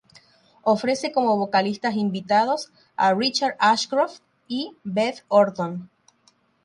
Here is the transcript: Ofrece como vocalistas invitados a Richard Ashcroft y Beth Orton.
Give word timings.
Ofrece 0.63 1.11
como 1.11 1.37
vocalistas 1.37 1.93
invitados 1.93 2.71
a 2.95 3.13
Richard 3.13 3.55
Ashcroft 3.59 4.23
y 4.47 4.75
Beth 4.83 5.23
Orton. 5.27 5.91